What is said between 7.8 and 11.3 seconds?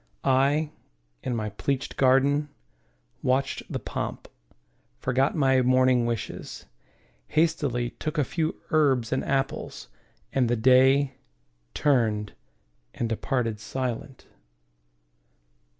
Took a few herbs and apples, and the Day